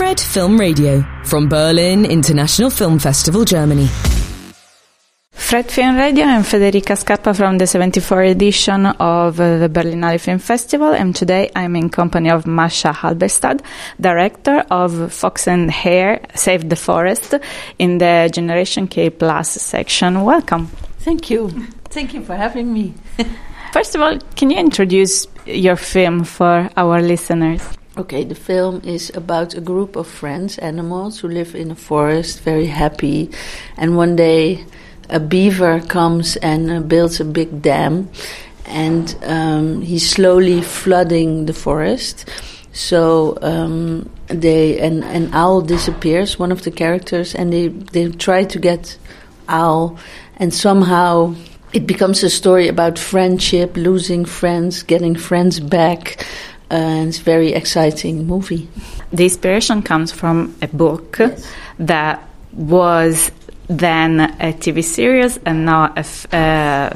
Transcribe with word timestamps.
Fred 0.00 0.18
Film 0.18 0.58
Radio 0.58 1.04
from 1.24 1.46
Berlin 1.46 2.06
International 2.06 2.70
Film 2.70 2.98
Festival, 2.98 3.44
Germany. 3.44 3.86
Fred 5.30 5.70
Film 5.70 5.94
Radio 5.96 6.24
and 6.24 6.42
Federica 6.42 6.96
Scappa 6.96 7.36
from 7.36 7.58
the 7.58 7.66
74th 7.66 8.30
edition 8.30 8.86
of 8.86 9.36
the 9.36 9.70
Berlinale 9.70 10.18
Film 10.18 10.38
Festival. 10.38 10.94
And 10.94 11.14
today 11.14 11.50
I'm 11.54 11.76
in 11.76 11.90
company 11.90 12.30
of 12.30 12.44
Mascha 12.44 12.94
Halberstad, 12.94 13.60
director 14.00 14.64
of 14.70 15.12
Fox 15.12 15.46
and 15.46 15.70
Hare 15.70 16.22
Save 16.34 16.70
the 16.70 16.76
Forest 16.76 17.34
in 17.78 17.98
the 17.98 18.30
Generation 18.32 18.88
Kplus 18.88 19.48
section. 19.58 20.24
Welcome. 20.24 20.68
Thank 21.00 21.28
you. 21.28 21.50
Thank 21.90 22.14
you 22.14 22.24
for 22.24 22.36
having 22.36 22.72
me. 22.72 22.94
First 23.74 23.94
of 23.94 24.00
all, 24.00 24.18
can 24.34 24.48
you 24.48 24.56
introduce 24.56 25.26
your 25.44 25.76
film 25.76 26.24
for 26.24 26.70
our 26.74 27.02
listeners? 27.02 27.60
Okay, 27.98 28.22
the 28.22 28.36
film 28.36 28.80
is 28.84 29.10
about 29.16 29.54
a 29.54 29.60
group 29.60 29.96
of 29.96 30.06
friends, 30.06 30.58
animals, 30.58 31.18
who 31.18 31.28
live 31.28 31.56
in 31.56 31.72
a 31.72 31.74
forest, 31.74 32.40
very 32.40 32.66
happy. 32.66 33.30
And 33.76 33.96
one 33.96 34.14
day, 34.14 34.64
a 35.08 35.18
beaver 35.18 35.80
comes 35.80 36.36
and 36.36 36.70
uh, 36.70 36.80
builds 36.80 37.18
a 37.18 37.24
big 37.24 37.62
dam, 37.62 38.08
and 38.64 39.16
um, 39.24 39.82
he's 39.82 40.08
slowly 40.08 40.62
flooding 40.62 41.46
the 41.46 41.52
forest. 41.52 42.30
So 42.72 43.36
um, 43.42 44.08
they 44.28 44.78
an, 44.78 45.02
an 45.02 45.34
owl 45.34 45.60
disappears, 45.60 46.38
one 46.38 46.52
of 46.52 46.62
the 46.62 46.70
characters, 46.70 47.34
and 47.34 47.52
they 47.52 47.68
they 47.68 48.08
try 48.12 48.44
to 48.44 48.58
get 48.60 48.96
owl, 49.48 49.98
and 50.36 50.54
somehow 50.54 51.34
it 51.72 51.88
becomes 51.88 52.22
a 52.22 52.30
story 52.30 52.68
about 52.68 52.98
friendship, 52.98 53.76
losing 53.76 54.24
friends, 54.24 54.84
getting 54.84 55.16
friends 55.16 55.58
back. 55.58 56.24
And 56.70 57.08
it's 57.08 57.18
a 57.20 57.22
very 57.24 57.52
exciting 57.52 58.26
movie. 58.26 58.68
The 59.12 59.24
inspiration 59.24 59.82
comes 59.82 60.12
from 60.12 60.54
a 60.62 60.68
book 60.68 61.16
Yes. 61.18 61.44
that 61.80 62.22
was 62.52 63.32
then 63.68 64.20
a 64.40 64.52
TV 64.52 64.82
series 64.82 65.38
and 65.44 65.64
now 65.64 65.92
a. 65.96 65.98
F- 66.00 66.26
uh, 66.32 66.90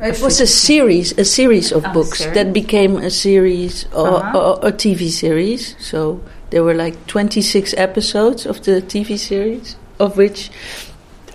It 0.00 0.20
was 0.22 0.40
a 0.40 0.46
series, 0.46 1.12
a 1.18 1.24
series 1.24 1.72
of 1.72 1.84
A 1.84 1.88
books 1.88 2.18
series? 2.18 2.34
that 2.34 2.52
became 2.52 2.96
a 2.96 3.10
series 3.10 3.84
or, 3.92 4.08
Uh-huh. 4.22 4.38
or 4.38 4.68
a 4.68 4.72
TV 4.72 5.10
series. 5.10 5.74
So 5.78 6.20
there 6.50 6.62
were 6.62 6.74
like 6.74 6.96
26 7.06 7.74
episodes 7.76 8.46
of 8.46 8.62
the 8.62 8.80
TV 8.80 9.16
series, 9.18 9.76
of 9.98 10.16
which 10.16 10.50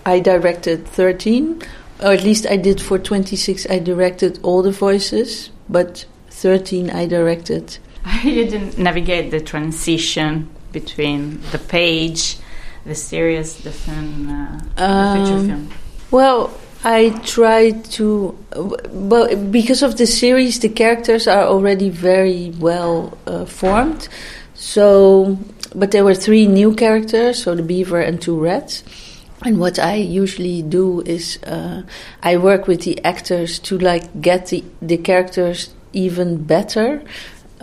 I 0.06 0.20
directed 0.20 0.88
13, 0.88 1.62
or 2.00 2.12
at 2.14 2.24
least 2.24 2.46
I 2.50 2.58
did 2.58 2.80
for 2.82 2.98
26. 2.98 3.68
I 3.70 3.80
directed 3.80 4.40
all 4.44 4.62
the 4.64 4.72
voices, 4.72 5.50
but 5.70 6.06
13 6.32 6.90
I 6.90 7.06
directed. 7.06 7.78
you 8.24 8.46
didn't 8.46 8.78
navigate 8.78 9.32
the 9.32 9.40
transition 9.42 10.50
between 10.72 11.40
the 11.52 11.60
page, 11.60 12.38
the 12.86 12.96
series, 12.96 13.58
the 13.64 13.72
film, 13.72 14.30
uh, 14.30 14.58
the 14.76 15.20
feature 15.24 15.38
Um, 15.38 15.48
film. 15.48 15.70
Well, 16.12 16.52
I 16.84 17.10
tried 17.24 17.86
to. 17.98 18.36
but 18.92 19.52
because 19.52 19.84
of 19.84 19.98
the 19.98 20.06
series, 20.06 20.60
the 20.60 20.70
characters 20.70 21.28
are 21.28 21.44
already 21.44 21.90
very 21.90 22.52
well 22.60 23.18
uh, 23.26 23.46
formed. 23.46 24.10
So, 24.56 25.38
but 25.74 25.92
there 25.92 26.04
were 26.04 26.16
three 26.16 26.46
new 26.48 26.74
characters, 26.76 27.44
so 27.44 27.56
the 27.56 27.64
beaver 27.64 28.00
and 28.02 28.22
two 28.22 28.38
rats. 28.40 28.84
And 29.46 29.60
what 29.60 29.78
I 29.80 29.96
usually 29.96 30.62
do 30.62 31.02
is 31.02 31.38
uh, 31.44 31.84
I 32.22 32.38
work 32.38 32.68
with 32.68 32.82
the 32.84 33.04
actors 33.04 33.60
to 33.60 33.78
like 33.78 34.22
get 34.22 34.48
the 34.48 34.64
the 34.82 34.98
characters 34.98 35.70
even 35.92 36.44
better. 36.44 37.02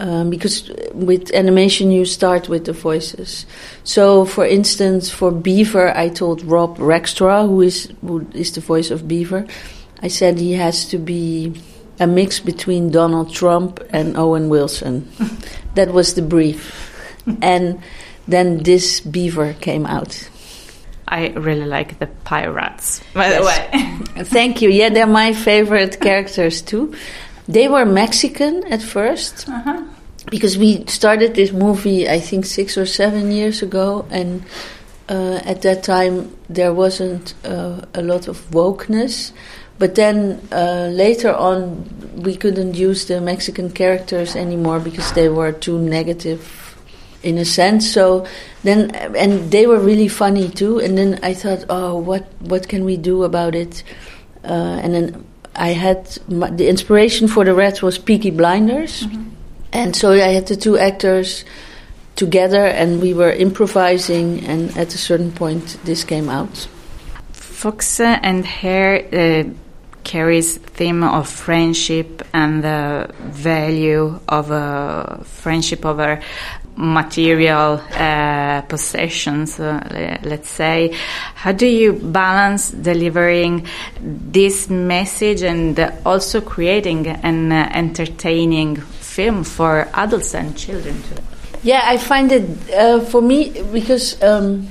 Um, 0.01 0.31
because 0.31 0.71
with 0.95 1.31
animation 1.35 1.91
you 1.91 2.07
start 2.07 2.49
with 2.49 2.65
the 2.65 2.73
voices. 2.73 3.45
So, 3.85 4.25
for 4.25 4.47
instance, 4.47 5.11
for 5.11 5.31
Beaver, 5.31 5.95
I 5.95 6.09
told 6.09 6.43
Rob 6.43 6.79
Rackstraw, 6.79 7.47
who 7.47 7.61
is 7.61 7.93
who 8.01 8.25
is 8.33 8.53
the 8.53 8.63
voice 8.63 8.91
of 8.91 9.07
Beaver, 9.07 9.45
I 10.03 10.09
said 10.09 10.39
he 10.39 10.55
has 10.55 10.87
to 10.89 10.97
be 10.97 11.53
a 11.99 12.07
mix 12.07 12.41
between 12.41 12.91
Donald 12.91 13.29
Trump 13.35 13.79
and 13.93 14.17
Owen 14.17 14.49
Wilson. 14.49 15.05
that 15.75 15.93
was 15.93 16.15
the 16.15 16.23
brief, 16.23 16.73
and 17.43 17.79
then 18.27 18.63
this 18.63 19.01
Beaver 19.05 19.53
came 19.61 19.85
out. 19.85 20.17
I 21.09 21.29
really 21.37 21.67
like 21.67 21.99
the 21.99 22.07
Pi-Rats, 22.25 23.03
by 23.13 23.29
Yes. 23.29 23.39
the 23.39 23.45
way. 23.45 24.25
Thank 24.25 24.63
you. 24.63 24.71
Yeah, 24.71 24.89
they're 24.89 25.07
my 25.07 25.35
favorite 25.35 26.01
characters 26.07 26.63
too. 26.63 26.95
They 27.49 27.69
were 27.69 27.85
Mexican 27.85 28.65
at 28.71 28.81
1st 28.81 29.49
Uh-huh. 29.49 29.83
because 30.31 30.57
we 30.59 30.85
started 30.87 31.35
this 31.35 31.53
movie, 31.53 32.09
I 32.09 32.21
think, 32.21 32.45
six 32.47 32.77
or 32.79 32.87
seven 32.87 33.31
years 33.33 33.63
ago, 33.63 34.05
and 34.11 34.43
uh, 35.09 35.41
at 35.45 35.63
that 35.63 35.83
time 35.83 36.31
there 36.49 36.73
wasn't 36.73 37.35
uh, 37.45 37.81
a 37.95 38.03
lot 38.03 38.29
of 38.29 38.39
wokeness. 38.51 39.33
But 39.79 39.95
then 39.95 40.41
uh, 40.53 40.91
later 40.93 41.33
on, 41.35 41.89
we 42.23 42.37
couldn't 42.37 42.75
use 42.75 43.07
the 43.07 43.21
Mexican 43.21 43.71
characters 43.71 44.37
anymore 44.37 44.79
because 44.79 45.11
they 45.13 45.29
were 45.31 45.53
too 45.53 45.79
negative 45.79 46.77
in 47.23 47.39
a 47.39 47.45
sense. 47.47 47.91
So 47.91 48.27
then, 48.63 48.91
and 48.95 49.51
they 49.51 49.67
were 49.67 49.81
really 49.81 50.09
funny 50.09 50.51
too. 50.51 50.79
And 50.81 50.99
then 50.99 51.19
I 51.23 51.33
thought, 51.33 51.65
oh, 51.71 51.97
what 51.97 52.29
what 52.41 52.69
can 52.69 52.85
we 52.85 52.99
do 52.99 53.25
about 53.25 53.55
it? 53.55 53.83
Uh, 54.45 54.79
and 54.85 54.93
then 54.95 55.25
I 55.55 55.69
had 55.69 56.19
my, 56.29 56.51
the 56.51 56.69
inspiration 56.69 57.29
for 57.29 57.45
the 57.45 57.55
Reds 57.55 57.83
was 57.83 57.99
Peaky 57.99 58.31
Blinders, 58.31 59.07
and 59.73 59.95
so 59.95 60.13
I 60.13 60.29
had 60.29 60.47
the 60.47 60.57
two 60.57 60.79
actors 60.79 61.45
together, 62.17 62.67
and 62.67 63.01
we 63.01 63.15
were 63.15 63.33
improvising. 63.33 64.45
And 64.45 64.77
at 64.77 64.95
a 64.95 64.99
certain 64.99 65.33
point, 65.33 65.79
this 65.85 66.05
came 66.05 66.29
out. 66.29 66.69
Fox 67.33 68.01
and 68.01 68.47
Hare 68.47 69.05
uh, 69.13 69.45
carries 70.05 70.59
theme 70.59 71.03
of 71.03 71.29
friendship 71.29 72.23
and 72.33 72.65
the 72.65 73.11
value 73.19 74.19
of 74.29 74.51
uh, 74.51 75.19
friendship 75.25 75.85
over 75.85 76.21
material 76.77 77.81
uh, 77.93 78.63
possessions, 78.63 79.61
uh, 79.61 80.19
let's 80.23 80.49
say. 80.49 80.97
How 81.35 81.53
do 81.53 81.67
you 81.67 81.93
balance 81.93 82.71
delivering 82.71 83.67
this 84.01 84.71
message 84.71 85.43
and 85.43 85.79
also 86.07 86.41
creating 86.41 87.07
an 87.07 87.53
uh, 87.53 87.71
entertaining 87.75 88.77
film 88.77 89.45
for 89.45 89.89
adults 89.95 90.35
and 90.35 90.57
children 90.57 91.03
too? 91.03 91.23
Yeah, 91.63 91.83
I 91.85 91.99
find 91.99 92.33
it 92.33 92.71
uh, 92.73 93.01
for 93.01 93.21
me 93.21 93.63
because 93.73 94.21
um, 94.23 94.67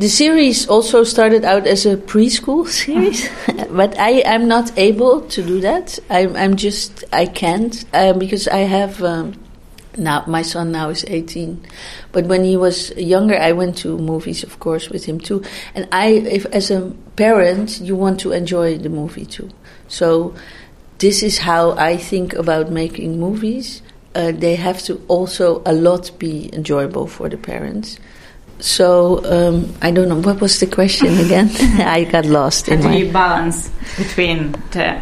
the 0.00 0.08
series 0.08 0.66
also 0.66 1.04
started 1.04 1.44
out 1.44 1.66
as 1.66 1.84
a 1.84 1.94
preschool 1.94 2.66
series, 2.80 3.28
but 3.70 3.98
I 3.98 4.22
am 4.24 4.48
not 4.48 4.72
able 4.78 5.20
to 5.28 5.42
do 5.42 5.60
that. 5.60 5.98
I'm, 6.08 6.34
I'm 6.36 6.56
just 6.56 7.04
I 7.12 7.26
can't 7.26 7.84
uh, 7.92 8.14
because 8.14 8.48
I 8.48 8.60
have 8.60 9.02
um, 9.02 9.38
now 9.98 10.24
my 10.26 10.40
son 10.40 10.72
now 10.72 10.88
is 10.88 11.04
18, 11.06 11.66
but 12.12 12.24
when 12.24 12.44
he 12.44 12.56
was 12.56 12.96
younger, 12.96 13.36
I 13.36 13.52
went 13.52 13.76
to 13.78 13.98
movies, 13.98 14.42
of 14.42 14.58
course, 14.58 14.88
with 14.88 15.04
him 15.04 15.20
too. 15.20 15.44
And 15.74 15.86
I, 15.92 16.06
if 16.12 16.46
as 16.46 16.70
a 16.70 16.92
parent, 17.16 17.78
you 17.82 17.94
want 17.94 18.20
to 18.20 18.32
enjoy 18.32 18.78
the 18.78 18.88
movie 18.88 19.26
too. 19.26 19.50
So 19.88 20.34
this 20.96 21.22
is 21.22 21.36
how 21.36 21.72
I 21.72 21.98
think 21.98 22.32
about 22.32 22.70
making 22.70 23.20
movies. 23.20 23.82
Uh, 24.14 24.32
they 24.32 24.56
have 24.56 24.82
to 24.84 25.04
also 25.08 25.62
a 25.66 25.74
lot 25.74 26.10
be 26.18 26.48
enjoyable 26.54 27.06
for 27.06 27.28
the 27.28 27.36
parents. 27.36 27.98
So 28.60 29.20
um, 29.24 29.74
I 29.82 29.90
don't 29.90 30.08
know 30.08 30.20
what 30.20 30.40
was 30.40 30.60
the 30.60 30.66
question 30.66 31.16
again. 31.18 31.50
I 31.80 32.04
got 32.04 32.26
lost 32.26 32.66
How 32.66 32.74
in 32.74 32.80
do 32.82 32.88
my. 32.88 32.96
you 32.96 33.10
balance 33.12 33.68
between 33.96 34.52
the, 34.72 35.00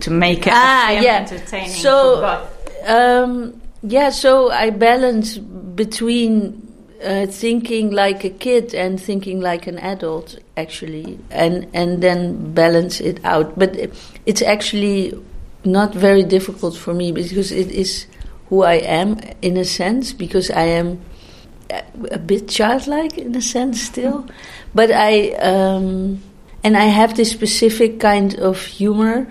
to 0.00 0.10
make 0.10 0.46
a 0.46 0.50
Ah, 0.52 0.90
yeah. 0.90 1.20
entertaining 1.20 1.70
So- 1.70 2.48
Um, 2.86 3.60
yeah, 3.82 4.10
so 4.10 4.50
I 4.50 4.70
balance 4.70 5.38
between 5.38 6.58
uh, 7.04 7.26
thinking 7.26 7.90
like 7.92 8.24
a 8.24 8.30
kid 8.30 8.74
and 8.74 9.00
thinking 9.00 9.40
like 9.40 9.66
an 9.68 9.78
adult, 9.78 10.38
actually, 10.56 11.18
and 11.30 11.66
and 11.74 12.02
then 12.02 12.52
balance 12.54 13.00
it 13.00 13.18
out. 13.24 13.56
But 13.58 13.76
it- 13.76 13.94
it's 14.26 14.42
actually 14.42 15.14
not 15.64 15.94
very 15.94 16.24
difficult 16.24 16.74
for 16.76 16.92
me 16.92 17.12
because 17.12 17.52
it 17.54 17.70
is 17.70 18.06
who 18.50 18.62
I 18.64 18.82
am 18.82 19.18
in 19.42 19.56
a 19.56 19.64
sense 19.64 20.12
because 20.12 20.50
I 20.50 20.66
am 20.78 20.98
a- 22.10 22.18
bit 22.18 22.48
childlike 22.48 23.16
in 23.18 23.34
a 23.36 23.42
sense 23.42 23.80
still, 23.82 24.26
but 24.74 24.90
I 24.90 25.30
um, 25.40 26.20
and 26.64 26.76
I 26.76 26.84
have 26.86 27.16
this 27.16 27.30
specific 27.30 27.98
kind 28.00 28.34
of 28.38 28.60
humor 28.64 29.26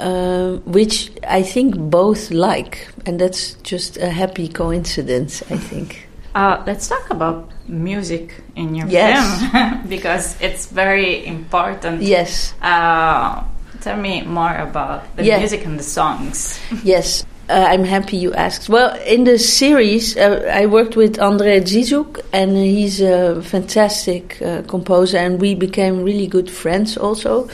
um, 0.00 0.60
which 0.66 1.12
I 1.28 1.42
think 1.42 1.76
both 1.78 2.30
like, 2.30 2.88
and 3.06 3.20
that's 3.20 3.54
just 3.62 3.96
a 3.96 4.10
happy 4.10 4.48
coincidence. 4.48 5.42
I 5.50 5.56
think. 5.56 6.08
Uh, 6.34 6.60
let's 6.66 6.88
talk 6.88 7.06
about 7.10 7.48
music 7.68 8.42
in 8.56 8.74
your 8.74 8.88
Yes. 8.88 9.22
film 9.52 9.86
because 9.88 10.36
it's 10.40 10.66
very 10.66 11.24
important. 11.26 12.02
Yes, 12.02 12.54
Uh, 12.60 13.44
tell 13.82 13.96
me 13.96 14.22
more 14.26 14.56
about 14.56 15.02
the 15.16 15.22
Yeah. 15.24 15.38
music 15.38 15.64
and 15.64 15.78
the 15.78 15.84
songs. 15.84 16.58
yes. 16.82 17.24
Uh, 17.48 17.66
I'm 17.68 17.84
happy 17.84 18.16
you 18.16 18.32
asked. 18.32 18.70
Well, 18.70 18.96
in 19.04 19.24
the 19.24 19.38
series, 19.38 20.16
uh, 20.16 20.50
I 20.50 20.64
worked 20.64 20.96
with 20.96 21.16
André 21.18 21.60
Dziezuk, 21.60 22.24
and 22.32 22.56
he's 22.56 23.02
a 23.02 23.42
fantastic 23.42 24.40
uh, 24.40 24.62
composer, 24.62 25.18
and 25.18 25.38
we 25.38 25.54
became 25.54 26.02
really 26.02 26.26
good 26.26 26.50
friends 26.50 26.96
also. 26.96 27.48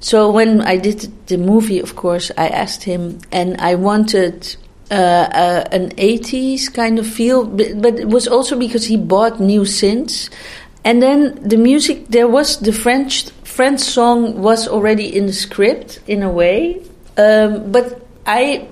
So 0.00 0.30
when 0.30 0.62
I 0.62 0.76
did 0.76 1.08
the 1.28 1.38
movie, 1.38 1.78
of 1.78 1.94
course, 1.94 2.32
I 2.36 2.48
asked 2.48 2.82
him, 2.82 3.20
and 3.30 3.60
I 3.60 3.76
wanted 3.76 4.56
uh, 4.90 5.64
an 5.70 5.90
80s 5.90 6.72
kind 6.72 6.98
of 6.98 7.06
feel, 7.06 7.44
but, 7.44 7.80
but, 7.80 7.98
it 7.98 8.08
was 8.08 8.26
also 8.26 8.58
because 8.58 8.86
he 8.86 8.96
bought 8.96 9.38
new 9.38 9.62
synths. 9.62 10.30
And 10.84 11.02
then 11.02 11.38
the 11.46 11.56
music, 11.56 12.08
there 12.08 12.28
was 12.28 12.58
the 12.60 12.72
French 12.72 13.30
French 13.44 13.80
song 13.80 14.40
was 14.40 14.68
already 14.68 15.14
in 15.14 15.26
the 15.26 15.32
script 15.32 16.00
in 16.06 16.22
a 16.22 16.30
way, 16.30 16.80
um, 17.16 17.72
but 17.72 18.07
I 18.28 18.68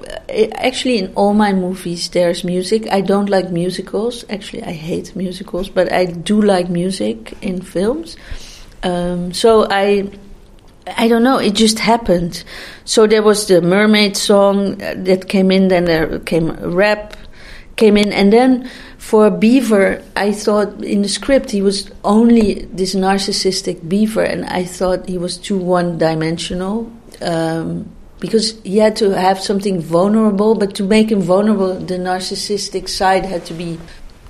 actually 0.57 0.99
in 0.99 1.15
all 1.15 1.33
my 1.33 1.55
movies 1.55 2.11
there's 2.11 2.45
music. 2.45 2.93
I 2.93 3.01
don't 3.01 3.31
like 3.31 3.51
musicals. 3.51 4.23
Actually, 4.29 4.65
I 4.65 4.73
hate 4.73 5.17
musicals, 5.17 5.71
but 5.71 5.91
I 5.91 6.05
do 6.05 6.43
like 6.43 6.69
music 6.69 7.33
in 7.41 7.63
films. 7.63 8.19
Um, 8.83 9.33
so 9.33 9.67
I, 9.71 10.11
I 10.99 11.09
don't 11.09 11.23
know. 11.23 11.39
It 11.39 11.55
just 11.55 11.79
happened. 11.79 12.45
So 12.85 13.07
there 13.07 13.23
was 13.23 13.47
the 13.47 13.63
mermaid 13.63 14.19
song 14.19 14.77
that 14.77 15.29
came 15.29 15.51
in. 15.51 15.69
Then 15.69 15.87
there 15.87 16.19
came 16.19 16.51
rap, 16.51 17.17
came 17.77 17.97
in, 17.97 18.13
and 18.13 18.31
then 18.31 18.71
for 18.99 19.31
Beaver, 19.31 20.03
I 20.17 20.33
thought 20.33 20.85
in 20.85 21.01
the 21.01 21.09
script 21.09 21.51
he 21.51 21.63
was 21.63 21.91
only 22.05 22.67
this 22.75 22.95
narcissistic 22.95 23.89
Beaver, 23.89 24.23
and 24.23 24.45
I 24.45 24.65
thought 24.65 25.09
he 25.09 25.17
was 25.17 25.39
too 25.39 25.57
one-dimensional. 25.57 26.93
Um, 27.23 27.96
because 28.21 28.59
he 28.63 28.79
had 28.79 28.97
to 28.97 29.11
have 29.11 29.41
something 29.41 29.81
vulnerable, 29.81 30.55
but 30.55 30.75
to 30.77 30.85
make 30.85 31.11
him 31.11 31.21
vulnerable, 31.21 31.75
the 31.75 31.99
narcissistic 31.99 32.89
side 32.89 33.25
had 33.25 33.45
to 33.47 33.55
be, 33.55 33.79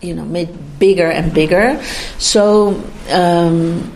you 0.01 0.15
know, 0.15 0.25
made 0.25 0.79
bigger 0.79 1.11
and 1.11 1.33
bigger. 1.33 1.81
So 2.19 2.83
um, 3.11 3.93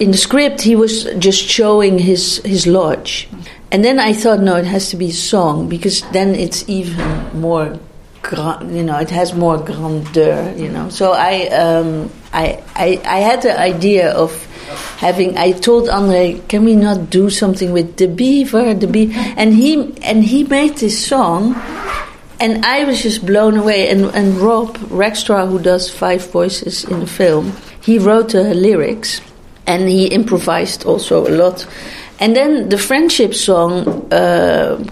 in 0.00 0.10
the 0.10 0.16
script, 0.16 0.60
he 0.60 0.74
was 0.74 1.04
just 1.18 1.42
showing 1.44 1.98
his 1.98 2.38
his 2.44 2.66
lodge, 2.66 3.28
and 3.70 3.84
then 3.84 4.00
I 4.00 4.12
thought, 4.12 4.40
no, 4.40 4.56
it 4.56 4.66
has 4.66 4.90
to 4.90 4.96
be 4.96 5.10
a 5.10 5.12
song 5.12 5.68
because 5.68 6.02
then 6.12 6.34
it's 6.34 6.68
even 6.68 7.40
more. 7.40 7.78
You 8.30 8.84
know, 8.84 8.98
it 8.98 9.10
has 9.10 9.34
more 9.34 9.56
grandeur. 9.58 10.52
You 10.54 10.68
know, 10.68 10.90
so 10.90 11.12
I, 11.12 11.48
um, 11.48 12.10
I, 12.34 12.62
I, 12.76 13.00
I 13.04 13.18
had 13.20 13.42
the 13.42 13.58
idea 13.58 14.12
of 14.12 14.46
having 15.00 15.38
I 15.38 15.52
told 15.52 15.88
Andre, 15.88 16.42
can 16.48 16.62
we 16.62 16.76
not 16.76 17.08
do 17.08 17.30
something 17.30 17.72
with 17.72 17.96
the 17.96 18.06
beaver, 18.06 18.74
the 18.74 18.86
bee? 18.86 19.10
And 19.36 19.54
he 19.54 19.96
and 20.02 20.22
he 20.22 20.44
made 20.44 20.76
this 20.76 20.96
song 21.06 21.56
and 22.38 22.64
I 22.66 22.84
was 22.84 23.02
just 23.02 23.24
blown 23.24 23.56
away. 23.56 23.88
And, 23.88 24.04
and 24.14 24.36
Rob 24.36 24.76
Rackstraw 24.92 25.48
who 25.48 25.58
does 25.58 25.88
five 25.88 26.30
voices 26.30 26.84
in 26.84 27.00
the 27.00 27.06
film, 27.06 27.56
he 27.80 27.98
wrote 27.98 28.32
the 28.32 28.52
lyrics 28.54 29.22
and 29.66 29.88
he 29.88 30.06
improvised 30.08 30.84
also 30.84 31.26
a 31.26 31.32
lot. 31.32 31.66
And 32.18 32.36
then 32.36 32.68
the 32.68 32.76
friendship 32.76 33.32
song 33.34 34.12
uh, 34.12 34.84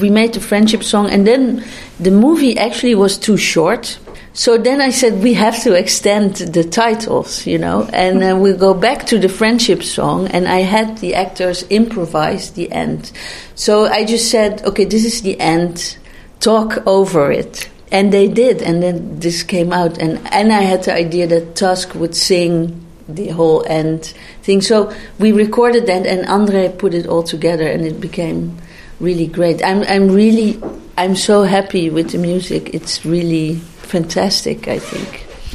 we 0.00 0.08
made 0.08 0.32
the 0.32 0.40
friendship 0.40 0.82
song 0.82 1.10
and 1.10 1.26
then 1.26 1.62
the 2.00 2.10
movie 2.10 2.56
actually 2.56 2.94
was 2.94 3.18
too 3.18 3.36
short 3.36 3.98
so 4.34 4.56
then 4.56 4.80
I 4.80 4.90
said, 4.90 5.22
we 5.22 5.34
have 5.34 5.62
to 5.64 5.74
extend 5.74 6.36
the 6.36 6.64
titles, 6.64 7.46
you 7.46 7.58
know, 7.58 7.88
and 7.92 8.40
we'll 8.40 8.56
go 8.56 8.72
back 8.72 9.06
to 9.06 9.18
the 9.18 9.28
friendship 9.28 9.82
song. 9.82 10.28
And 10.28 10.48
I 10.48 10.60
had 10.60 10.98
the 10.98 11.14
actors 11.14 11.64
improvise 11.64 12.52
the 12.52 12.72
end. 12.72 13.12
So 13.54 13.84
I 13.84 14.04
just 14.04 14.30
said, 14.30 14.62
okay, 14.64 14.86
this 14.86 15.04
is 15.04 15.20
the 15.20 15.38
end, 15.38 15.98
talk 16.40 16.86
over 16.86 17.30
it. 17.30 17.68
And 17.90 18.10
they 18.10 18.26
did. 18.26 18.62
And 18.62 18.82
then 18.82 19.20
this 19.20 19.42
came 19.42 19.70
out. 19.70 19.98
And, 19.98 20.18
and 20.32 20.50
I 20.50 20.62
had 20.62 20.84
the 20.84 20.94
idea 20.94 21.26
that 21.26 21.54
Tusk 21.54 21.94
would 21.94 22.16
sing 22.16 22.86
the 23.08 23.28
whole 23.28 23.64
end 23.66 24.14
thing. 24.42 24.62
So 24.62 24.94
we 25.18 25.32
recorded 25.32 25.86
that, 25.86 26.06
and 26.06 26.26
Andre 26.26 26.70
put 26.70 26.94
it 26.94 27.06
all 27.06 27.22
together, 27.22 27.66
and 27.66 27.84
it 27.84 28.00
became 28.00 28.56
really 28.98 29.26
great. 29.26 29.62
I'm, 29.62 29.82
I'm 29.82 30.10
really, 30.10 30.62
I'm 30.96 31.16
so 31.16 31.42
happy 31.42 31.90
with 31.90 32.12
the 32.12 32.18
music. 32.18 32.72
It's 32.72 33.04
really 33.04 33.60
fantastic, 33.92 34.68
I 34.68 34.78
think. 34.78 35.10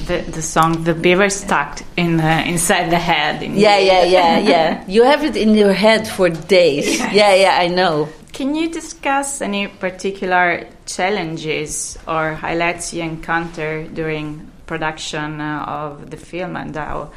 The, 0.08 0.22
the 0.32 0.42
song 0.42 0.84
"The 0.84 0.94
Beaver 0.94 1.30
Stuck" 1.30 1.82
in 1.98 2.20
uh, 2.20 2.44
inside 2.46 2.92
the 2.92 3.00
head. 3.00 3.42
In 3.42 3.58
yeah, 3.58 3.80
yeah, 3.80 4.04
yeah, 4.04 4.38
yeah. 4.38 4.84
You 4.96 5.04
have 5.04 5.24
it 5.24 5.36
in 5.36 5.56
your 5.56 5.74
head 5.74 6.08
for 6.08 6.30
days. 6.30 7.00
Yeah, 7.00 7.34
yeah, 7.34 7.58
I 7.60 7.68
know. 7.68 8.08
Can 8.32 8.54
you 8.54 8.70
discuss 8.70 9.42
any 9.42 9.68
particular 9.68 10.68
challenges 10.86 11.98
or 12.08 12.36
highlights 12.36 12.94
you 12.94 13.02
encounter 13.02 13.88
during 13.88 14.52
production 14.68 15.42
uh, 15.42 15.66
of 15.68 16.12
the 16.12 16.18
film 16.18 16.56
and 16.56 16.76
how 16.76 17.12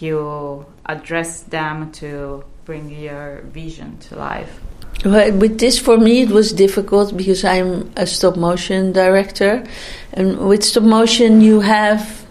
you 0.00 0.64
address 0.86 1.42
them 1.42 1.92
to 1.92 2.42
bring 2.64 2.90
your 2.90 3.40
vision 3.52 3.98
to 3.98 4.16
life? 4.16 4.60
Well, 5.04 5.32
with 5.32 5.58
this, 5.58 5.78
for 5.78 5.98
me, 5.98 6.22
it 6.22 6.30
was 6.30 6.52
difficult 6.52 7.16
because 7.16 7.44
I'm 7.44 7.90
a 7.96 8.06
stop 8.06 8.36
motion 8.36 8.92
director, 8.92 9.64
and 10.12 10.38
with 10.38 10.62
stop 10.62 10.84
motion, 10.84 11.40
you 11.40 11.60
have, 11.60 12.24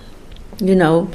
you 0.60 0.76
know, 0.76 1.12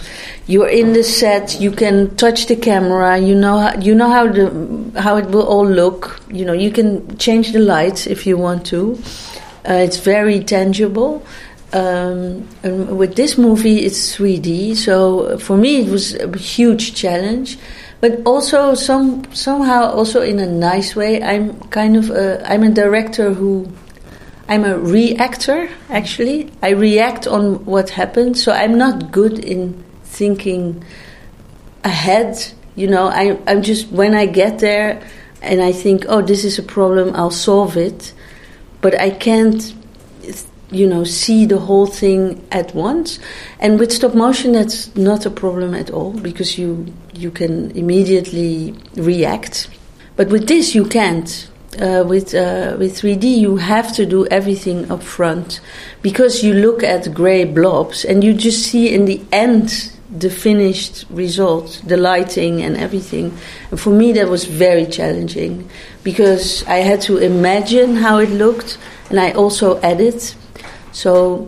you're 0.46 0.68
in 0.68 0.92
the 0.92 1.02
set, 1.02 1.58
you 1.60 1.70
can 1.70 2.14
touch 2.16 2.46
the 2.46 2.56
camera, 2.56 3.16
you 3.18 3.34
know, 3.34 3.58
how, 3.58 3.80
you 3.80 3.94
know 3.94 4.10
how 4.10 4.30
the 4.30 5.00
how 5.00 5.16
it 5.16 5.26
will 5.30 5.46
all 5.46 5.66
look. 5.66 6.20
You 6.30 6.44
know, 6.44 6.52
you 6.52 6.70
can 6.70 7.16
change 7.16 7.52
the 7.52 7.60
lights 7.60 8.06
if 8.06 8.26
you 8.26 8.36
want 8.36 8.66
to. 8.66 8.98
Uh, 9.66 9.74
it's 9.74 9.98
very 9.98 10.40
tangible. 10.44 11.24
Um, 11.72 12.48
and 12.62 12.98
with 12.98 13.16
this 13.16 13.36
movie, 13.38 13.84
it's 13.84 14.16
3D, 14.16 14.76
so 14.76 15.36
for 15.38 15.56
me, 15.56 15.80
it 15.80 15.90
was 15.90 16.14
a 16.14 16.36
huge 16.36 16.94
challenge 16.94 17.58
but 18.08 18.22
also 18.24 18.74
some 18.74 19.24
somehow 19.32 19.90
also 19.90 20.22
in 20.22 20.38
a 20.38 20.46
nice 20.46 20.94
way. 20.94 21.20
I'm 21.22 21.58
kind 21.70 21.96
of 21.96 22.10
a, 22.10 22.40
I'm 22.48 22.62
a 22.62 22.70
director 22.70 23.34
who 23.34 23.68
I'm 24.48 24.64
a 24.64 24.78
reactor 24.78 25.68
actually. 25.90 26.52
I 26.62 26.70
react 26.70 27.26
on 27.26 27.64
what 27.64 27.90
happens, 27.90 28.42
so 28.42 28.52
I'm 28.52 28.78
not 28.78 29.10
good 29.10 29.40
in 29.40 29.82
thinking 30.04 30.84
ahead. 31.82 32.52
You 32.76 32.86
know, 32.86 33.08
I 33.08 33.38
I'm 33.48 33.62
just 33.62 33.90
when 33.90 34.14
I 34.14 34.26
get 34.26 34.60
there 34.60 35.02
and 35.42 35.60
I 35.60 35.72
think, 35.72 36.04
oh, 36.08 36.22
this 36.22 36.44
is 36.44 36.58
a 36.60 36.62
problem, 36.62 37.14
I'll 37.16 37.30
solve 37.30 37.76
it, 37.76 38.12
but 38.82 39.00
I 39.00 39.10
can't 39.10 39.74
you 40.70 40.86
know 40.86 41.04
see 41.04 41.46
the 41.46 41.58
whole 41.58 41.86
thing 41.86 42.44
at 42.50 42.74
once. 42.74 43.18
And 43.60 43.78
with 43.78 43.92
stop 43.92 44.14
motion 44.14 44.52
that's 44.52 44.94
not 44.96 45.26
a 45.26 45.30
problem 45.30 45.74
at 45.74 45.90
all 45.90 46.12
because 46.12 46.58
you 46.58 46.92
you 47.14 47.30
can 47.30 47.70
immediately 47.72 48.74
react. 48.96 49.68
But 50.16 50.28
with 50.28 50.48
this 50.48 50.74
you 50.74 50.84
can't. 50.84 51.50
Uh, 51.78 52.02
with 52.06 52.34
uh, 52.34 52.74
with 52.78 52.98
3D 52.98 53.36
you 53.36 53.56
have 53.56 53.94
to 53.94 54.06
do 54.06 54.26
everything 54.28 54.90
up 54.90 55.02
front 55.02 55.60
because 56.00 56.42
you 56.42 56.54
look 56.54 56.82
at 56.82 57.12
gray 57.12 57.44
blobs 57.44 58.02
and 58.02 58.24
you 58.24 58.32
just 58.32 58.62
see 58.62 58.94
in 58.94 59.04
the 59.04 59.20
end 59.30 59.92
the 60.10 60.30
finished 60.30 61.04
result, 61.10 61.82
the 61.86 61.96
lighting 61.96 62.62
and 62.62 62.76
everything. 62.76 63.36
And 63.70 63.80
for 63.80 63.90
me, 63.90 64.12
that 64.12 64.28
was 64.28 64.44
very 64.44 64.86
challenging 64.86 65.68
because 66.02 66.64
I 66.66 66.76
had 66.76 67.00
to 67.02 67.18
imagine 67.18 67.96
how 67.96 68.18
it 68.18 68.30
looked, 68.30 68.78
and 69.10 69.18
I 69.20 69.32
also 69.32 69.78
edit 69.80 70.34
so 70.96 71.46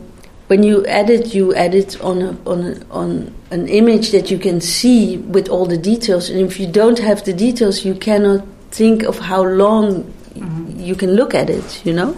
when 0.48 0.62
you 0.62 0.84
edit, 0.86 1.34
you 1.34 1.54
edit 1.54 1.98
on 2.02 2.20
a, 2.20 2.36
on 2.44 2.66
a, 2.66 2.86
on 2.90 3.34
an 3.50 3.66
image 3.66 4.10
that 4.10 4.30
you 4.30 4.38
can 4.38 4.60
see 4.60 5.16
with 5.16 5.48
all 5.48 5.64
the 5.64 5.78
details. 5.78 6.28
And 6.28 6.38
if 6.40 6.60
you 6.60 6.66
don't 6.66 6.98
have 6.98 7.24
the 7.24 7.32
details, 7.32 7.82
you 7.82 7.94
cannot 7.94 8.46
think 8.70 9.04
of 9.04 9.18
how 9.18 9.42
long 9.42 10.04
mm-hmm. 10.34 10.78
you 10.78 10.94
can 10.94 11.14
look 11.14 11.34
at 11.34 11.48
it. 11.48 11.86
You 11.86 11.94
know. 11.94 12.14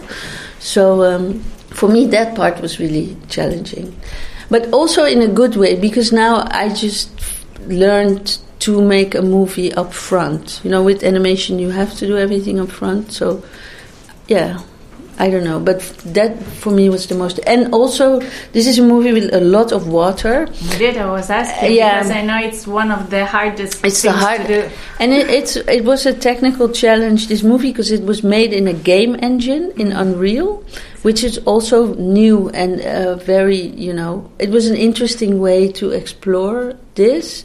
So 0.58 1.04
um, 1.04 1.38
for 1.70 1.88
me, 1.88 2.06
that 2.06 2.34
part 2.34 2.60
was 2.60 2.80
really 2.80 3.16
challenging, 3.28 3.94
but 4.48 4.68
also 4.72 5.04
in 5.04 5.22
a 5.22 5.28
good 5.28 5.54
way 5.54 5.76
because 5.76 6.10
now 6.10 6.48
I 6.50 6.70
just 6.70 7.10
learned 7.68 8.38
to 8.66 8.82
make 8.82 9.14
a 9.14 9.22
movie 9.22 9.72
up 9.74 9.94
front. 9.94 10.60
You 10.64 10.70
know, 10.72 10.82
with 10.82 11.04
animation, 11.04 11.60
you 11.60 11.70
have 11.70 11.94
to 11.98 12.08
do 12.08 12.18
everything 12.18 12.58
up 12.58 12.70
front. 12.70 13.12
So 13.12 13.44
yeah 14.26 14.58
I 15.20 15.28
don't 15.28 15.44
know, 15.44 15.60
but 15.60 15.80
that 16.16 16.42
for 16.42 16.70
me 16.70 16.88
was 16.88 17.06
the 17.06 17.14
most. 17.14 17.40
And 17.46 17.74
also, 17.74 18.20
this 18.52 18.66
is 18.66 18.78
a 18.78 18.82
movie 18.82 19.12
with 19.12 19.34
a 19.34 19.40
lot 19.40 19.70
of 19.70 19.86
water. 19.86 20.48
Did 20.78 20.96
I 20.96 21.10
was 21.10 21.28
asking? 21.28 21.74
Yeah, 21.74 21.98
because 21.98 22.10
I 22.10 22.22
know 22.22 22.38
it's 22.38 22.66
one 22.66 22.90
of 22.90 23.10
the 23.10 23.26
hardest. 23.26 23.84
It's 23.84 24.00
the 24.00 24.12
hard, 24.12 24.48
and 24.98 25.12
it, 25.12 25.28
it's 25.28 25.56
it 25.56 25.84
was 25.84 26.06
a 26.06 26.14
technical 26.14 26.70
challenge. 26.70 27.28
This 27.28 27.42
movie 27.42 27.70
because 27.70 27.90
it 27.90 28.02
was 28.02 28.22
made 28.22 28.54
in 28.54 28.66
a 28.66 28.72
game 28.72 29.14
engine 29.20 29.72
in 29.76 29.92
Unreal, 29.92 30.64
which 31.02 31.22
is 31.22 31.36
also 31.44 31.92
new 31.96 32.48
and 32.50 32.80
uh, 32.80 33.16
very 33.16 33.60
you 33.60 33.92
know. 33.92 34.30
It 34.38 34.48
was 34.48 34.70
an 34.70 34.76
interesting 34.76 35.38
way 35.38 35.70
to 35.72 35.90
explore 35.90 36.76
this. 36.94 37.44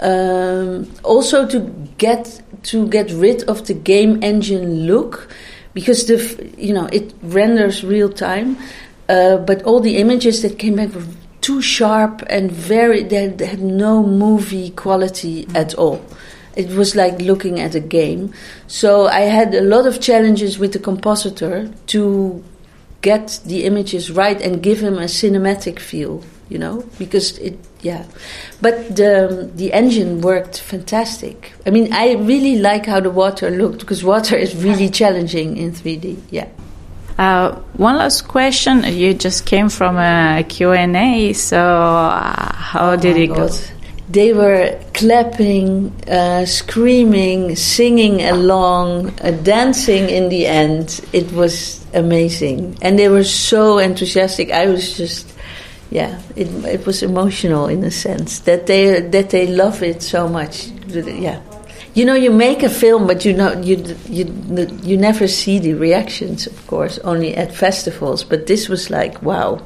Um, 0.00 0.90
also 1.04 1.46
to 1.46 1.60
get 1.98 2.40
to 2.72 2.88
get 2.88 3.10
rid 3.12 3.42
of 3.44 3.66
the 3.66 3.74
game 3.74 4.22
engine 4.22 4.86
look 4.86 5.28
because 5.74 6.06
the 6.06 6.52
you 6.56 6.72
know 6.72 6.86
it 6.92 7.14
renders 7.22 7.84
real 7.84 8.10
time, 8.10 8.56
uh, 9.08 9.38
but 9.38 9.62
all 9.62 9.80
the 9.80 9.96
images 9.96 10.42
that 10.42 10.58
came 10.58 10.76
back 10.76 10.94
were 10.94 11.04
too 11.40 11.60
sharp 11.60 12.22
and 12.28 12.50
very 12.50 13.02
they 13.02 13.22
had, 13.24 13.38
they 13.38 13.46
had 13.46 13.60
no 13.60 14.02
movie 14.02 14.70
quality 14.70 15.46
at 15.54 15.74
all. 15.74 16.04
It 16.54 16.70
was 16.70 16.94
like 16.94 17.20
looking 17.20 17.60
at 17.60 17.74
a 17.74 17.80
game. 17.80 18.32
So 18.66 19.06
I 19.06 19.20
had 19.20 19.54
a 19.54 19.62
lot 19.62 19.86
of 19.86 20.00
challenges 20.00 20.58
with 20.58 20.72
the 20.72 20.78
compositor 20.78 21.70
to 21.88 22.44
get 23.00 23.40
the 23.44 23.64
images 23.64 24.10
right 24.10 24.40
and 24.40 24.62
give 24.62 24.80
him 24.80 24.98
a 24.98 25.04
cinematic 25.06 25.78
feel, 25.78 26.22
you 26.52 26.58
know, 26.58 26.84
because 26.98 27.38
it 27.38 27.58
yeah. 27.80 28.04
But 28.60 28.94
the 28.96 29.50
the 29.54 29.72
engine 29.72 30.20
worked 30.20 30.60
fantastic. 30.60 31.52
I 31.66 31.70
mean, 31.70 31.92
I 31.92 32.14
really 32.14 32.58
like 32.58 32.86
how 32.86 33.00
the 33.00 33.10
water 33.10 33.50
looked 33.50 33.80
because 33.80 34.04
water 34.04 34.36
is 34.36 34.54
really 34.54 34.90
challenging 34.90 35.56
in 35.56 35.72
3D. 35.72 36.20
Yeah. 36.30 36.48
Uh, 37.18 37.54
one 37.76 37.96
last 37.96 38.28
question. 38.28 38.84
You 38.84 39.14
just 39.14 39.46
came 39.46 39.68
from 39.68 39.96
a 39.96 40.44
Q&A, 40.48 41.32
so 41.34 41.58
uh, 41.58 42.52
how 42.52 42.92
Oh 42.92 42.96
did 42.96 43.16
my 43.16 43.22
it 43.22 43.26
go? 43.28 43.48
They 44.08 44.32
were 44.34 44.78
clapping, 44.92 45.92
uh, 46.06 46.44
screaming, 46.44 47.56
singing 47.56 48.22
along, 48.22 49.18
uh, 49.20 49.30
dancing 49.42 50.10
in 50.10 50.28
the 50.28 50.46
end. 50.46 51.00
It 51.12 51.32
was 51.32 51.82
amazing. 51.94 52.76
And 52.82 52.98
they 52.98 53.08
were 53.08 53.24
so 53.24 53.78
enthusiastic. 53.78 54.50
I 54.50 54.66
was 54.66 54.96
just, 54.96 55.31
yeah, 55.92 56.20
it, 56.36 56.48
it 56.64 56.86
was 56.86 57.02
emotional 57.02 57.66
in 57.66 57.84
a 57.84 57.90
sense 57.90 58.40
that 58.40 58.66
they, 58.66 59.00
that 59.00 59.30
they 59.30 59.46
love 59.46 59.82
it 59.82 60.02
so 60.02 60.28
much. 60.28 60.68
Yeah. 60.88 61.40
You 61.94 62.06
know, 62.06 62.14
you 62.14 62.30
make 62.30 62.62
a 62.62 62.70
film, 62.70 63.06
but 63.06 63.26
you 63.26 63.34
know, 63.34 63.52
you, 63.60 63.76
you, 64.08 64.24
you 64.82 64.96
never 64.96 65.28
see 65.28 65.58
the 65.58 65.74
reactions, 65.74 66.46
of 66.46 66.66
course, 66.66 66.98
only 67.00 67.36
at 67.36 67.54
festivals. 67.54 68.24
But 68.24 68.46
this 68.46 68.70
was 68.70 68.88
like, 68.88 69.20
wow. 69.22 69.60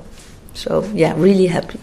So, 0.54 0.82
yeah, 0.92 1.14
really 1.16 1.46
happy. 1.46 1.78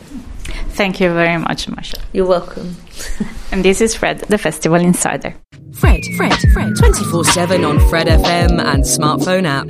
Thank 0.76 1.00
you 1.00 1.14
very 1.14 1.38
much, 1.38 1.68
Mascha. 1.68 2.00
You're 2.12 2.28
welcome. 2.28 2.76
And 3.54 3.64
this 3.64 3.82
is 3.82 3.94
Fred, 3.94 4.18
the 4.18 4.40
Festival 4.40 4.80
Insider. 4.82 5.36
Fred, 5.74 6.02
Fred, 6.18 6.34
Fred, 6.54 6.76
24 6.76 7.24
7 7.24 7.64
on 7.64 7.78
Fred 7.88 8.08
FM 8.08 8.60
and 8.60 8.84
smartphone 8.84 9.46
app. 9.46 9.68